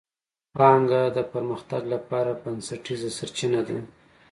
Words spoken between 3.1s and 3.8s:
سرچینه ده.